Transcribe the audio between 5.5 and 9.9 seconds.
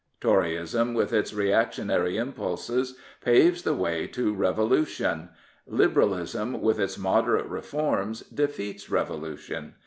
Liberalism, with its moderate reforms, defeats revolution.